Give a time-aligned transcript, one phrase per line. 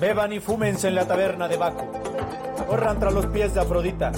[0.00, 1.90] Beban y fúmense en la taberna de Baco.
[2.68, 4.12] Corran tras los pies de Afrodita.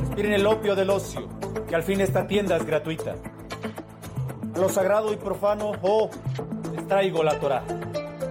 [0.00, 1.26] Respiren el opio del ocio,
[1.66, 3.14] que al fin esta tienda es gratuita.
[4.54, 6.10] A lo sagrado y profano, oh,
[6.74, 7.62] les traigo la Torah.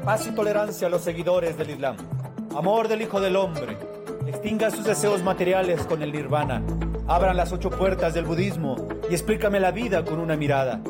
[0.04, 1.98] Paz y tolerancia a los seguidores del Islam.
[2.56, 3.78] Amor del Hijo del Hombre.
[4.28, 6.62] Extingan sus deseos materiales con el nirvana.
[7.08, 8.76] Abran las ocho puertas del budismo
[9.10, 10.82] y explícame la vida con una mirada.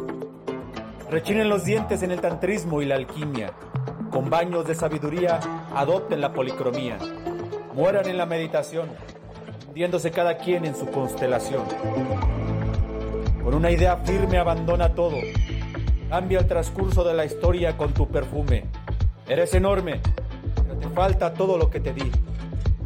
[1.09, 3.53] Rechinen los dientes en el tantrismo y la alquimia.
[4.16, 5.42] Con baños de sabiduría
[5.76, 6.98] adopten la policromía.
[7.73, 8.88] Mueran en la meditación,
[9.67, 11.64] hundiéndose cada quien en su constelación.
[13.44, 15.17] Con una idea firme abandona todo.
[16.09, 18.67] Cambia el transcurso de la historia con tu perfume.
[19.28, 20.00] Eres enorme,
[20.64, 22.09] pero te falta todo lo que te di.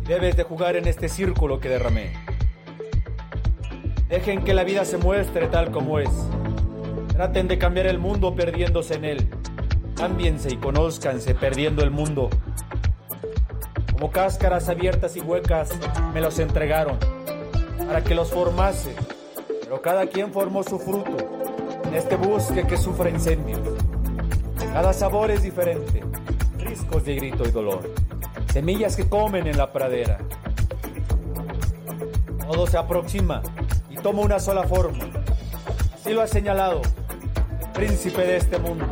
[0.07, 2.13] Debes de jugar en este círculo que derramé.
[4.07, 6.09] Dejen que la vida se muestre tal como es.
[7.09, 9.38] Traten de cambiar el mundo perdiéndose en él.
[9.99, 12.29] Cámbiense y conózcanse perdiendo el mundo.
[13.91, 15.71] Como cáscaras abiertas y huecas
[16.13, 16.97] me los entregaron
[17.85, 18.95] para que los formase,
[19.61, 21.17] pero cada quien formó su fruto
[21.83, 23.59] en este bosque que sufre incendios.
[24.71, 26.01] Cada sabor es diferente,
[26.59, 27.93] riscos de grito y dolor,
[28.53, 30.19] semillas que comen en la pradera.
[32.49, 33.41] Todo se aproxima
[33.89, 35.03] y toma una sola forma.
[35.93, 36.83] Así lo ha señalado
[37.59, 38.85] el príncipe de este mundo.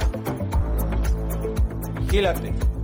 [2.08, 2.77] Tranquilate.